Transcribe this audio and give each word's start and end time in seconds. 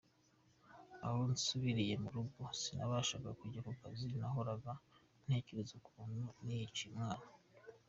Aho 1.05 1.19
nsubiriye 1.31 1.95
mu 2.03 2.09
rugo, 2.15 2.41
sinabashaga 2.61 3.29
kujya 3.39 3.59
ku 3.67 3.71
kazi 3.81 4.05
nahoraga 4.19 4.71
ntekereza 5.25 5.71
ukuntu 5.81 6.23
niyiciye 6.43 6.87
umwana. 6.95 7.25